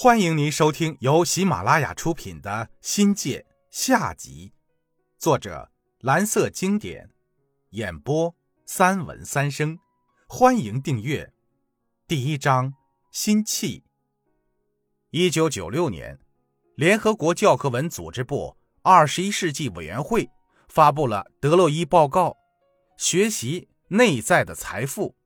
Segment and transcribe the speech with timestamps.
[0.00, 2.50] 欢迎您收听由喜马拉雅出品的
[2.80, 4.52] 《新界》下集，
[5.18, 7.10] 作者蓝色经典，
[7.70, 8.32] 演播
[8.64, 9.76] 三文三生。
[10.28, 11.32] 欢迎订阅。
[12.06, 12.74] 第一章：
[13.10, 13.82] 心气。
[15.10, 16.20] 一九九六年，
[16.76, 20.30] 联合国教科文组织部二十一世纪委员会
[20.68, 22.36] 发布了德洛伊报告，
[22.96, 25.16] 学习内在的财富，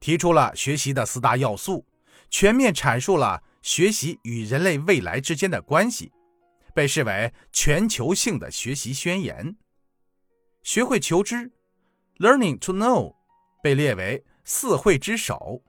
[0.00, 1.86] 提出了学习的四大要素，
[2.28, 3.44] 全面阐述了。
[3.68, 6.10] 学习与人类未来之间的关系，
[6.74, 9.58] 被视为全球性的学习宣言。
[10.62, 11.52] 学会求知
[12.16, 13.14] （Learning to Know）
[13.62, 15.62] 被列为四会之首，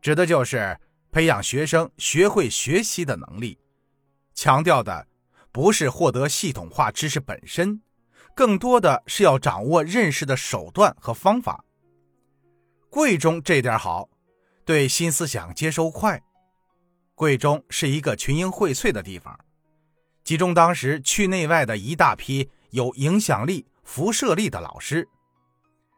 [0.00, 0.80] 指的就是
[1.12, 3.58] 培养学生学会学习的能力。
[4.32, 5.06] 强调的
[5.52, 7.82] 不是获得系统化知识本身，
[8.34, 11.62] 更多的是要掌握认识的手段和方法。
[12.88, 14.08] 贵中这点好，
[14.64, 16.22] 对新思想接收快。
[17.18, 19.36] 贵中是一个群英荟萃的地方，
[20.22, 25.08] 集中当时区内外的一大批有影响力、辐射力的老师，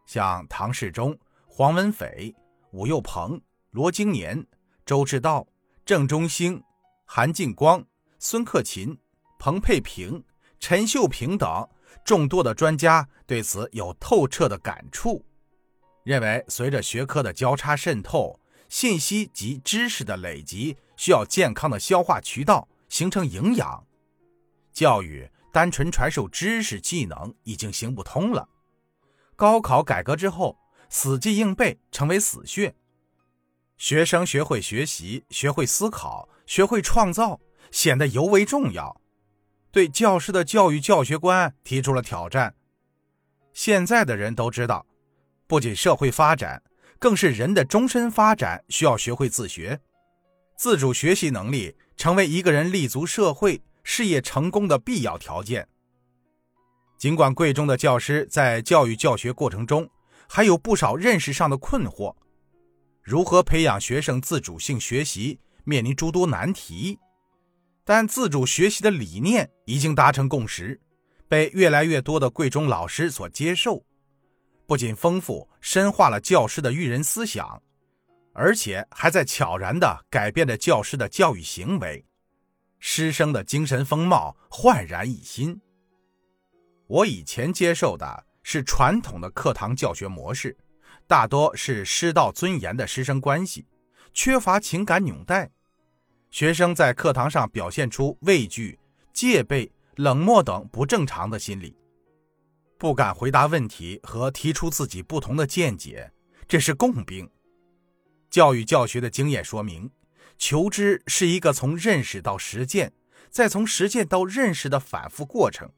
[0.06, 1.14] 像唐世忠、
[1.46, 2.34] 黄文斐、
[2.72, 3.38] 武又鹏、
[3.72, 4.46] 罗经年、
[4.86, 5.46] 周志道、
[5.84, 6.62] 郑中兴、
[7.04, 7.84] 韩进光、
[8.18, 8.96] 孙克勤、
[9.38, 10.24] 彭佩平、
[10.58, 11.68] 陈秀平等
[12.02, 15.22] 众多的专家对此有透彻的感触，
[16.02, 18.40] 认为随着学科的交叉渗透。
[18.70, 23.86] 信息及知识的累积需要健康的消化渠道，形成营养。
[24.70, 28.46] 教育单纯传授知识技能已经行不通了。
[29.34, 30.58] 高考改革之后，
[30.90, 32.74] 死记硬背成为死穴。
[33.78, 37.40] 学生学会学习、学会思考、学会创造，
[37.70, 39.00] 显得尤为重要，
[39.72, 42.54] 对教师的教育教学观提出了挑战。
[43.54, 44.84] 现在的人都知道，
[45.46, 46.62] 不仅社会发展。
[46.98, 49.80] 更是人的终身发展需要学会自学，
[50.60, 55.66] 自主学习能力成为一个人立足社会、事业成功的必要条件。
[56.98, 59.88] 尽管贵中的教师在教育教学过程中
[60.28, 62.14] 还有不少认识上的困惑，
[63.00, 66.98] 如何培养学生自主性学习面临诸多难题，
[67.82, 70.78] 但自主学习的理念已经达成共识，
[71.26, 73.82] 被越来越多的贵中老师所接受。
[74.66, 77.62] 不仅丰富深化了教师的育人思想，
[78.32, 82.04] 而且还在悄然地改变着教师的教育行为，
[82.78, 85.60] 师生的精神风貌焕然一新。
[86.86, 90.56] 我以前接受的是传统的课堂教学模式，
[91.06, 93.66] 大多是师道尊严的师生关系，
[94.12, 95.50] 缺乏情感纽带，
[96.30, 98.78] 学生在课堂上表现出畏惧、
[99.12, 101.76] 戒备、冷漠等不正常的心理。
[102.78, 106.10] 不敢回答问题和提出自己不同的见解，
[106.48, 107.30] 这是共病。
[108.30, 109.90] 教育教学的经验说明，
[110.38, 112.92] 求知是一个从认识到实践，
[113.28, 115.70] 再从实践到认识的反复过程，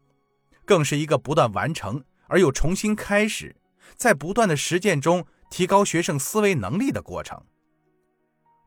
[0.64, 3.56] 更是一个不断完成而又重新开始，
[3.96, 7.42] 在不断的实践中提高学生思维能力的过程。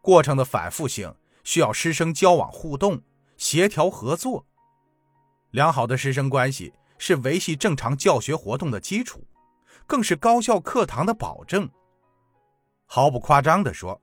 [0.02, 3.02] 过程的反复性需要师生交往互动、
[3.38, 4.46] 协调合作，
[5.52, 6.74] 良好的师生关系。
[6.98, 9.28] 是维系正常教学活动的基础，
[9.86, 11.70] 更是高效课堂的保证。
[12.86, 14.02] 毫不夸张地说，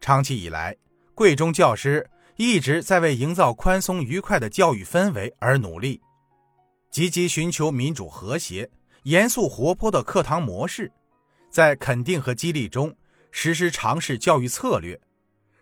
[0.00, 0.76] 长期以来，
[1.14, 6.00] 贵中教师一直在为营造宽松愉快的教育氛围而努力，
[6.90, 8.70] 积极寻求民主和谐、
[9.04, 10.90] 严肃活泼的课堂模式，
[11.50, 12.94] 在肯定和激励中
[13.30, 15.00] 实施尝试教育策略，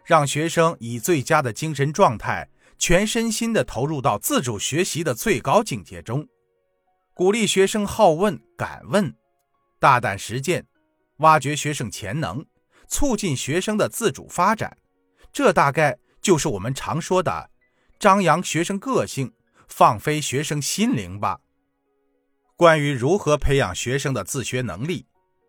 [0.04, 6.26] 让学生以最佳的精神状态，全身心地投入到自主学习的最高境界中。
[7.14, 9.14] 鼓励学生好问敢问，
[9.78, 10.66] 大胆实践，
[11.20, 12.44] 挖掘学生潜能，
[12.86, 14.76] 促进学生的自主发展。
[15.32, 17.50] 这大概就是我们常说的
[17.98, 19.32] “张扬学生个性，
[19.68, 21.40] 放飞学生心灵”吧。
[22.56, 25.06] 关于如何培养学生的自学能力，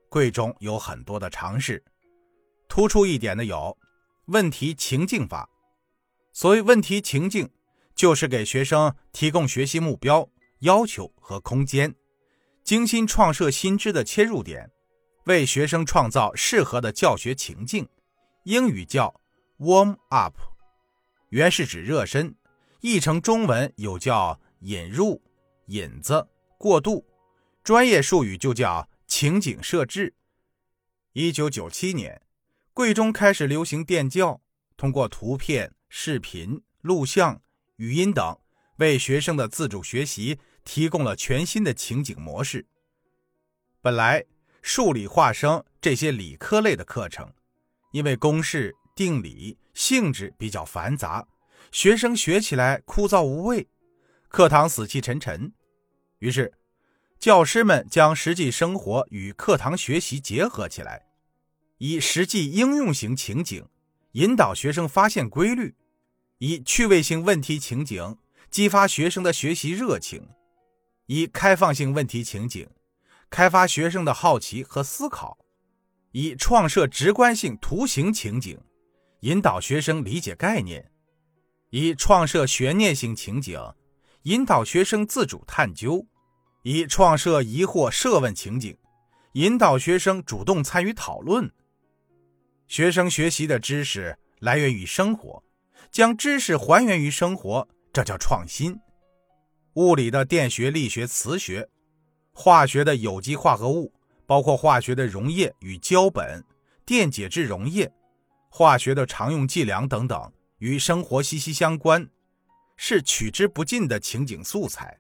[0.08, 1.84] 贵中有很多的尝试。
[2.70, 3.78] 突出一点的有
[4.28, 5.50] 问题情境法。
[6.32, 7.50] 所谓问题情境，
[7.94, 10.30] 就是给学生提供学习目标。
[10.60, 11.96] 要求和空间，
[12.64, 14.70] 精心创设新知的切入点，
[15.26, 17.88] 为学生创造适合的教学情境。
[18.44, 19.22] 英语叫
[19.60, 20.36] warm up，
[21.30, 22.36] 原是指热身，
[22.82, 25.22] 译成中文有叫引入、
[25.68, 26.28] 引子、
[26.58, 27.06] 过渡，
[27.64, 30.16] 专业术语就叫情景设置。
[31.14, 32.22] 一九九七年，
[32.74, 34.42] 贵中开始流行电教，
[34.78, 37.42] 通过图片、视频、录像、
[37.76, 38.38] 语音等，
[38.78, 40.40] 为学生的自主学习。
[40.64, 42.68] 提供了全新的情景模式。
[43.82, 44.24] 本来
[44.62, 47.34] 数理化生这些理科类的课程，
[47.92, 51.28] 因为公式、定理性质比较繁杂，
[51.72, 53.68] 学生学起来枯燥无味，
[54.30, 55.52] 课堂死气沉沉。
[56.20, 56.54] 于是，
[57.20, 61.08] 教师们将实际生活与课堂学习结合起来，
[61.80, 63.68] 以实际应用型情景
[64.14, 65.76] 引导学生发现规律，
[66.38, 68.18] 以趣味性问题情景
[68.52, 70.30] 激发学生的学习热情，
[71.08, 72.70] 以开放性问题情景
[73.32, 75.40] 开发学生的好奇和思考，
[76.12, 78.60] 以创设直观性图形情景
[79.22, 80.92] 引导学生理解概念，
[81.70, 83.60] 以创设悬念性情景
[84.24, 86.06] 引导学生自主探究。
[86.64, 88.78] 以创设疑惑设问情景，
[89.34, 91.52] 引导学生主动参与讨论。
[92.68, 95.44] 学生学习的知识来源于生活，
[95.90, 98.80] 将知识还原于生活，这叫创新。
[99.74, 101.68] 物理的电学、力学、磁学，
[102.34, 103.94] 化学的有机化合物，
[104.26, 106.44] 包括化学的溶液与胶本、
[106.86, 107.92] 电解质溶液，
[108.50, 112.10] 化学的常用计量等等，与生活息息相关，
[112.78, 115.00] 是取之不尽的情景素材。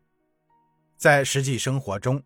[0.98, 2.22] 在实际生活中，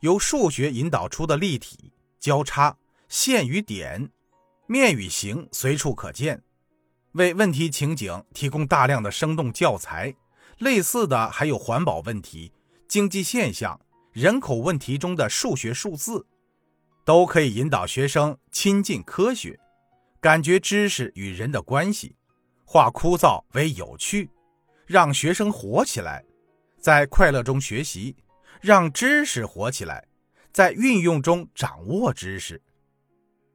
[0.00, 2.76] 由数学引导出的立体交叉
[3.08, 4.10] 线与点、
[4.66, 6.42] 面与形随处可见，
[7.12, 10.14] 为问题情景提供大量的生动教材。
[10.58, 12.50] 类似的还有环保问题、
[12.88, 13.78] 经济现象、
[14.16, 16.26] 人口问题中的数学数字，
[17.04, 19.60] 都可以引导学生亲近科学，
[20.22, 22.16] 感觉知识与人的关系，
[22.64, 24.30] 化枯燥为有趣，
[24.86, 26.24] 让学生活起来。
[26.80, 28.16] 在快乐中学习，
[28.62, 30.02] 让知识活起来；
[30.50, 32.62] 在运用中掌握知识。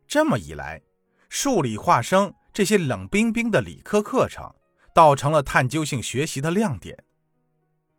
[0.07, 0.79] 这么一来，
[1.27, 4.53] 数理化生这些冷冰冰的理科课程，
[4.93, 7.03] 倒成了探究性学习的亮点。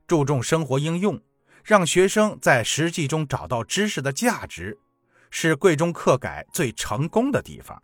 [0.07, 1.21] 注重生活应用，
[1.65, 4.79] 让学生在实际中找到知识的价值，
[5.31, 7.81] 是贵中课改最成功的地方。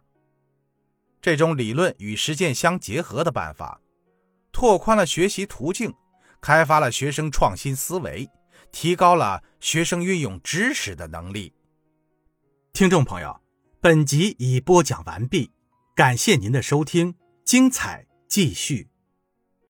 [1.20, 3.80] 这种理论与实践相结合的办法，
[4.52, 5.94] 拓宽了学习途径。
[6.40, 8.30] 开发了学生创新思维，
[8.70, 11.52] 提高了学生运用知识的能力。
[12.72, 13.40] 听众朋友，
[13.80, 15.50] 本集已播讲完毕，
[15.96, 18.88] 感谢您的收听，精彩继续。